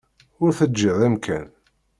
[0.43, 1.47] Ur teǧǧiḍ amkan.